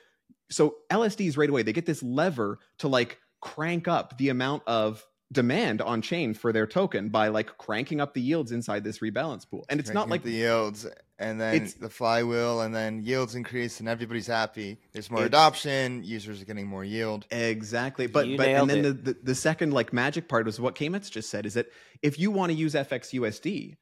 so 0.49 0.75
LSDs 0.91 1.37
right 1.37 1.49
away 1.49 1.63
they 1.63 1.73
get 1.73 1.85
this 1.85 2.03
lever 2.03 2.59
to 2.79 2.87
like 2.87 3.19
crank 3.41 3.87
up 3.87 4.17
the 4.17 4.29
amount 4.29 4.63
of 4.67 5.05
demand 5.31 5.81
on 5.81 6.01
chain 6.01 6.33
for 6.33 6.51
their 6.51 6.67
token 6.67 7.09
by 7.09 7.29
like 7.29 7.57
cranking 7.57 8.01
up 8.01 8.13
the 8.13 8.21
yields 8.21 8.51
inside 8.51 8.83
this 8.83 8.99
rebalance 8.99 9.49
pool. 9.49 9.65
And 9.69 9.79
it's 9.79 9.89
cranking 9.89 9.99
not 9.99 10.09
like 10.09 10.23
the 10.23 10.31
yields 10.31 10.85
and 11.17 11.39
then 11.39 11.71
the 11.79 11.89
flywheel 11.89 12.61
and 12.61 12.75
then 12.75 13.03
yields 13.03 13.35
increase 13.35 13.79
and 13.79 13.87
everybody's 13.87 14.27
happy. 14.27 14.77
There's 14.91 15.09
more 15.09 15.23
adoption, 15.23 16.03
users 16.03 16.41
are 16.41 16.45
getting 16.45 16.67
more 16.67 16.83
yield. 16.83 17.25
Exactly. 17.31 18.07
But 18.07 18.27
you 18.27 18.37
but 18.37 18.47
and 18.47 18.69
then 18.69 18.81
the, 18.81 18.93
the, 18.93 19.17
the 19.23 19.35
second 19.35 19.71
like 19.71 19.93
magic 19.93 20.27
part 20.27 20.45
was 20.45 20.59
what 20.59 20.75
Kmets 20.75 21.09
just 21.09 21.29
said 21.29 21.45
is 21.45 21.53
that 21.53 21.67
if 22.01 22.19
you 22.19 22.31
want 22.31 22.51
to 22.51 22.57
use 22.57 22.73
FXUSD, 22.73 23.77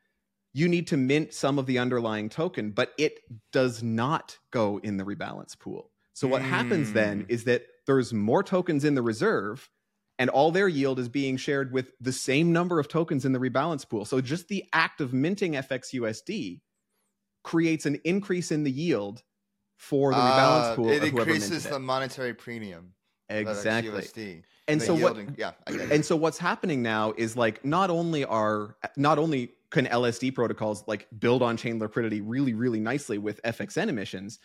you 0.53 0.67
need 0.67 0.87
to 0.87 0.97
mint 0.97 1.33
some 1.33 1.57
of 1.57 1.65
the 1.65 1.79
underlying 1.79 2.29
token, 2.29 2.71
but 2.71 2.93
it 2.97 3.19
does 3.51 3.81
not 3.81 4.37
go 4.51 4.79
in 4.83 4.97
the 4.97 5.03
rebalance 5.03 5.57
pool. 5.57 5.91
So 6.13 6.27
what 6.27 6.41
mm. 6.41 6.45
happens 6.45 6.91
then 6.91 7.21
hmm. 7.21 7.25
is 7.29 7.45
that 7.45 7.63
there's 7.85 8.13
more 8.13 8.43
tokens 8.43 8.83
in 8.83 8.93
the 8.95 9.01
reserve 9.01 9.69
and 10.19 10.29
all 10.29 10.51
their 10.51 10.67
yield 10.67 10.99
is 10.99 11.07
being 11.07 11.37
shared 11.37 11.71
with 11.71 11.93
the 12.01 12.11
same 12.11 12.51
number 12.51 12.77
of 12.77 12.89
tokens 12.89 13.23
in 13.23 13.31
the 13.31 13.39
rebalance 13.39 13.87
pool. 13.87 14.03
So 14.03 14.19
just 14.19 14.49
the 14.49 14.65
act 14.73 14.99
of 14.99 15.13
minting 15.13 15.53
FXUSD 15.53 16.59
creates 17.43 17.85
an 17.85 17.99
increase 18.03 18.51
in 18.51 18.63
the 18.63 18.71
yield 18.71 19.23
for 19.77 20.11
the 20.11 20.17
rebalance 20.17 20.71
uh, 20.71 20.75
pool. 20.75 20.89
It 20.89 21.03
increases 21.05 21.63
the 21.63 21.79
monetary 21.79 22.33
premium. 22.33 22.93
Exactly. 23.29 24.43
And 24.67 24.81
so 24.81 24.93
what? 24.93 25.17
Yeah. 25.37 25.51
And 25.67 26.05
so 26.05 26.15
what's 26.15 26.37
happening 26.37 26.83
now 26.83 27.13
is 27.17 27.37
like 27.37 27.63
not 27.63 27.89
only 27.89 28.25
are 28.25 28.75
not 28.97 29.17
only 29.17 29.53
can 29.71 29.85
LSD 29.85 30.35
protocols 30.35 30.83
like 30.85 31.07
build 31.17 31.41
on 31.41 31.55
chain 31.55 31.79
liquidity 31.79 32.21
really 32.21 32.53
really 32.53 32.79
nicely 32.79 33.17
with 33.17 33.41
FXN 33.43 33.87
emissions, 33.87 34.39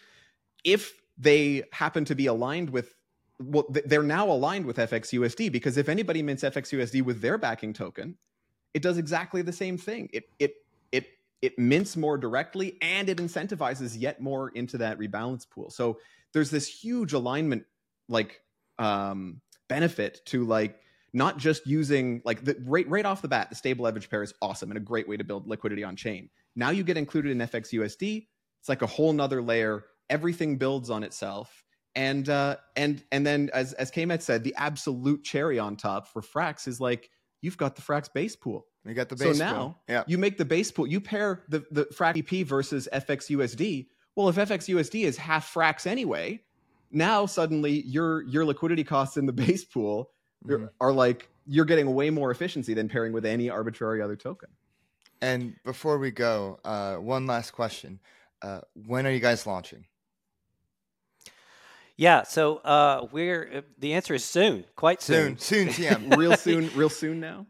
if 0.65 0.95
they 1.19 1.65
happen 1.73 2.05
to 2.07 2.15
be 2.15 2.27
aligned 2.27 2.71
with 2.71 2.95
well 3.41 3.65
they're 3.69 4.03
now 4.03 4.29
aligned 4.31 4.67
with 4.67 4.77
FXUSD 4.77 5.51
because 5.51 5.77
if 5.77 5.89
anybody 5.89 6.23
mints 6.23 6.43
FXUSD 6.43 7.03
with 7.03 7.21
their 7.21 7.39
backing 7.39 7.73
token, 7.73 8.17
it 8.75 8.83
does 8.83 8.99
exactly 8.99 9.43
the 9.43 9.53
same 9.53 9.77
thing. 9.77 10.09
It 10.13 10.25
it 10.39 10.55
it 10.93 11.07
it 11.43 11.59
mints 11.59 11.97
more 11.97 12.17
directly 12.17 12.79
and 12.81 13.09
it 13.09 13.19
incentivizes 13.19 13.99
yet 13.99 14.21
more 14.21 14.51
into 14.51 14.79
that 14.79 14.99
rebalance 14.99 15.49
pool. 15.49 15.71
So 15.71 15.99
there's 16.33 16.51
this 16.51 16.67
huge 16.69 17.13
alignment 17.13 17.65
like 18.09 18.41
um 18.79 19.41
benefit 19.69 20.21
to 20.27 20.45
like 20.45 20.81
not 21.13 21.39
just 21.39 21.67
using 21.67 22.21
like 22.25 22.45
the 22.45 22.57
right 22.65 22.89
right 22.89 23.07
off 23.07 23.23
the 23.23 23.29
bat 23.29 23.49
the 23.49 23.57
stable 23.57 23.85
leverage 23.85 24.11
pair 24.11 24.23
is 24.23 24.35
awesome 24.43 24.71
and 24.71 24.77
a 24.77 24.81
great 24.81 25.09
way 25.09 25.17
to 25.17 25.25
build 25.25 25.47
liquidity 25.47 25.85
on 25.85 25.97
chain 25.97 26.29
now 26.57 26.71
you 26.71 26.83
get 26.83 26.97
included 26.97 27.31
in 27.31 27.39
fxusd 27.39 28.27
it's 28.61 28.69
like 28.69 28.83
a 28.83 28.87
whole 28.87 29.13
nother 29.13 29.41
layer 29.41 29.85
everything 30.11 30.59
builds 30.59 30.91
on 30.91 31.03
itself 31.05 31.65
and 31.97 32.29
uh 32.29 32.57
and 32.77 33.03
and 33.13 33.27
then 33.27 33.51
as 33.55 33.73
as 33.75 33.91
Kmet 33.91 34.23
said 34.23 34.43
the 34.45 34.55
absolute 34.57 35.23
cherry 35.25 35.59
on 35.59 35.77
top 35.77 36.09
for 36.09 36.23
frax 36.23 36.67
is 36.69 36.81
like 36.81 37.11
you've 37.41 37.57
got 37.57 37.77
the 37.77 37.83
frax 37.83 38.13
base 38.13 38.35
pool 38.37 38.67
You 38.85 38.95
got 38.95 39.09
the 39.09 39.17
So 39.17 39.27
base. 39.31 39.39
now 39.39 39.55
pool. 39.55 39.79
yeah, 39.89 40.05
you 40.07 40.19
make 40.19 40.37
the 40.39 40.45
base 40.45 40.71
pool. 40.71 40.87
You 40.87 41.01
pair 41.01 41.43
the 41.49 41.65
the 41.71 41.85
FraxBP 41.87 42.45
versus 42.47 42.89
FXUSD. 42.93 43.87
Well, 44.17 44.29
if 44.29 44.37
FXUSD 44.37 45.05
is 45.05 45.17
half 45.17 45.53
Frax 45.53 45.87
anyway, 45.87 46.41
now 46.91 47.27
suddenly 47.27 47.83
your 47.83 48.23
your 48.25 48.45
liquidity 48.45 48.85
costs 48.85 49.17
in 49.17 49.27
the 49.27 49.33
base 49.45 49.65
pool 49.65 50.11
are- 50.49 50.59
Mhm. 50.59 50.71
are 50.81 50.93
like 50.93 51.29
you're 51.47 51.65
getting 51.67 51.95
way 51.95 52.11
more 52.11 52.31
efficiency 52.31 52.73
than 52.75 52.89
pairing 52.89 53.13
with 53.13 53.25
any 53.27 53.51
arbitrary 53.51 54.01
other 54.03 54.17
token. 54.17 54.49
And 55.21 55.55
before 55.65 55.99
we 55.99 56.11
go, 56.11 56.59
uh, 56.65 56.97
one 56.97 57.27
last 57.27 57.53
question: 57.53 58.01
uh, 58.43 58.61
When 58.87 59.07
are 59.07 59.11
you 59.11 59.21
guys 59.21 59.47
launching? 59.47 59.87
Yeah, 61.97 62.25
so 62.25 62.57
uh, 62.59 63.07
we're 63.13 63.59
uh, 63.59 63.61
the 63.79 63.95
answer 63.95 64.15
is 64.15 64.25
soon, 64.25 64.65
quite 64.75 65.01
soon. 65.01 65.39
Soon, 65.39 65.71
soon, 65.71 65.85
TM. 65.85 66.17
Real 66.19 66.37
soon, 66.37 66.71
real 66.75 66.89
soon 66.89 67.21
now. 67.21 67.47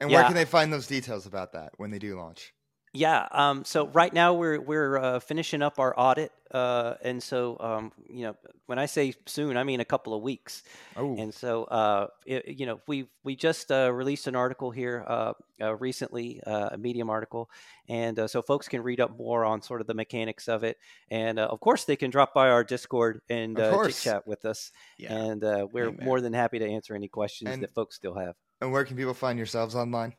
and 0.00 0.10
where 0.10 0.24
can 0.24 0.34
they 0.34 0.46
find 0.46 0.72
those 0.72 0.86
details 0.86 1.26
about 1.26 1.52
that 1.52 1.72
when 1.76 1.90
they 1.90 1.98
do 1.98 2.16
launch? 2.16 2.54
Yeah. 2.94 3.26
Um, 3.30 3.64
so 3.64 3.86
right 3.86 4.12
now 4.12 4.34
we're 4.34 4.60
we're 4.60 4.98
uh, 4.98 5.20
finishing 5.20 5.62
up 5.62 5.78
our 5.78 5.94
audit, 5.98 6.30
uh, 6.50 6.94
and 7.02 7.22
so 7.22 7.56
um, 7.58 7.92
you 8.06 8.24
know 8.24 8.36
when 8.66 8.78
I 8.78 8.84
say 8.84 9.14
soon, 9.24 9.56
I 9.56 9.64
mean 9.64 9.80
a 9.80 9.84
couple 9.86 10.12
of 10.14 10.20
weeks. 10.22 10.62
Oh, 10.94 11.16
And 11.18 11.32
so 11.32 11.64
uh, 11.64 12.08
it, 12.26 12.58
you 12.58 12.66
know 12.66 12.80
we 12.86 13.08
we 13.24 13.34
just 13.34 13.72
uh, 13.72 13.90
released 13.90 14.26
an 14.26 14.36
article 14.36 14.70
here 14.70 15.04
uh, 15.08 15.32
uh, 15.58 15.74
recently, 15.76 16.42
uh, 16.46 16.70
a 16.72 16.76
Medium 16.76 17.08
article, 17.08 17.48
and 17.88 18.18
uh, 18.18 18.28
so 18.28 18.42
folks 18.42 18.68
can 18.68 18.82
read 18.82 19.00
up 19.00 19.16
more 19.16 19.46
on 19.46 19.62
sort 19.62 19.80
of 19.80 19.86
the 19.86 19.94
mechanics 19.94 20.46
of 20.46 20.62
it, 20.62 20.76
and 21.10 21.38
uh, 21.38 21.46
of 21.50 21.60
course 21.60 21.84
they 21.84 21.96
can 21.96 22.10
drop 22.10 22.34
by 22.34 22.50
our 22.50 22.62
Discord 22.62 23.22
and 23.30 23.58
uh, 23.58 23.88
chat 23.88 24.26
with 24.26 24.44
us, 24.44 24.70
Yeah. 24.98 25.14
and 25.16 25.42
uh, 25.42 25.66
we're 25.72 25.88
Amen. 25.88 26.04
more 26.04 26.20
than 26.20 26.34
happy 26.34 26.58
to 26.58 26.68
answer 26.68 26.94
any 26.94 27.08
questions 27.08 27.50
And- 27.50 27.62
that 27.62 27.72
folks 27.72 27.96
still 27.96 28.14
have. 28.16 28.34
and 28.60 28.70
where 28.70 28.84
can 28.84 28.98
people 28.98 29.14
find 29.14 29.38
yourselves 29.38 29.74
online? 29.74 30.12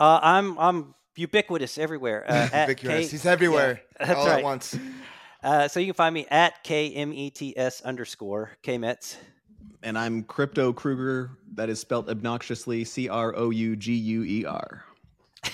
Uh, 0.00 0.18
I'm 0.22 0.58
I'm 0.58 0.94
ubiquitous 1.14 1.78
everywhere. 1.78 2.24
Uh, 2.28 2.48
at 2.52 2.68
Ubiquitous. 2.68 3.06
K- 3.06 3.10
He's 3.12 3.26
everywhere, 3.26 3.82
that's 3.98 4.12
all 4.12 4.26
at 4.26 4.34
right. 4.36 4.44
once. 4.44 4.76
Uh, 5.42 5.68
so 5.68 5.78
you 5.80 5.86
can 5.86 5.94
find 5.94 6.14
me 6.14 6.26
at 6.30 6.64
kmets 6.64 7.84
underscore 7.84 8.50
kmets. 8.64 9.16
And 9.82 9.98
I'm 9.98 10.22
Crypto 10.24 10.72
Crouguer. 10.72 11.30
That 11.54 11.68
is 11.70 11.80
spelled 11.80 12.08
obnoxiously 12.10 12.84
C 12.84 13.08
R 13.08 13.34
O 13.36 13.50
U 13.50 13.76
G 13.76 13.94
U 13.94 14.24
E 14.24 14.44
R. 14.44 14.84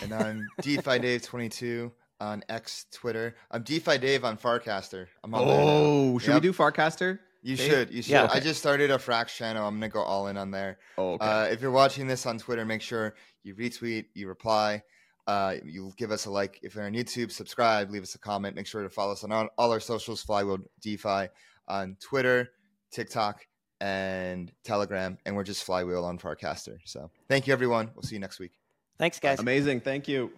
And 0.02 0.12
I'm 0.12 0.48
DeFi 0.62 0.98
Dave 0.98 1.22
22 1.22 1.92
on 2.20 2.42
X 2.48 2.86
Twitter. 2.92 3.36
I'm 3.50 3.62
DeFi 3.62 3.98
Dave 3.98 4.24
on 4.24 4.36
Farcaster. 4.36 5.06
I'm 5.22 5.34
on 5.34 5.46
there. 5.46 5.60
Oh, 5.60 6.18
should 6.18 6.28
Yep. 6.34 6.42
we 6.42 6.48
do 6.48 6.52
Farcaster? 6.52 7.18
You 7.46 7.56
Dave? 7.56 7.70
should. 7.70 7.94
You 7.94 8.02
should. 8.02 8.10
Yeah. 8.10 8.28
I 8.28 8.40
just 8.40 8.58
started 8.58 8.90
a 8.90 8.98
Frax 8.98 9.28
channel. 9.28 9.68
I'm 9.68 9.76
gonna 9.76 9.88
go 9.88 10.02
all 10.02 10.26
in 10.26 10.36
on 10.36 10.50
there. 10.50 10.78
Oh, 10.98 11.12
okay. 11.12 11.24
Uh, 11.24 11.44
if 11.44 11.60
you're 11.60 11.70
watching 11.70 12.08
this 12.08 12.26
on 12.26 12.38
Twitter, 12.38 12.64
make 12.64 12.82
sure 12.82 13.14
you 13.44 13.54
retweet, 13.54 14.06
you 14.14 14.26
reply, 14.26 14.82
uh, 15.28 15.54
you 15.64 15.92
give 15.96 16.10
us 16.10 16.26
a 16.26 16.30
like. 16.30 16.58
If 16.64 16.74
you're 16.74 16.84
on 16.86 16.92
YouTube, 16.92 17.30
subscribe, 17.30 17.88
leave 17.92 18.02
us 18.02 18.16
a 18.16 18.18
comment. 18.18 18.56
Make 18.56 18.66
sure 18.66 18.82
to 18.82 18.90
follow 18.90 19.12
us 19.12 19.22
on 19.22 19.30
all, 19.30 19.48
all 19.56 19.70
our 19.70 19.78
socials, 19.78 20.22
Flywheel 20.22 20.58
DeFi 20.80 21.28
on 21.68 21.96
Twitter, 22.00 22.50
TikTok, 22.90 23.46
and 23.80 24.50
Telegram, 24.64 25.16
and 25.24 25.36
we're 25.36 25.44
just 25.44 25.62
Flywheel 25.62 26.04
on 26.04 26.18
Farcaster. 26.18 26.78
So 26.84 27.12
thank 27.28 27.46
you, 27.46 27.52
everyone. 27.52 27.92
We'll 27.94 28.02
see 28.02 28.16
you 28.16 28.20
next 28.20 28.40
week. 28.40 28.58
Thanks, 28.98 29.20
guys. 29.20 29.38
Amazing. 29.38 29.82
Thank 29.82 30.08
you. 30.08 30.32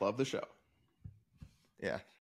Love 0.00 0.16
the 0.16 0.24
show. 0.24 0.44
Yeah. 1.82 1.98